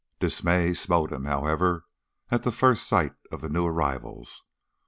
Dismay 0.19 0.73
smote 0.73 1.11
him, 1.11 1.25
however, 1.25 1.85
at 2.31 2.41
first 2.51 2.87
sight 2.87 3.13
of 3.31 3.41
the 3.41 3.49
new 3.49 3.67
arrivals. 3.67 4.45